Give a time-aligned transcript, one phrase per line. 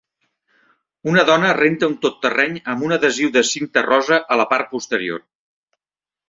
[1.11, 4.73] Una dona renta un tot terreny amb un adhesiu de cinta rosa a la part
[4.73, 5.23] posterior.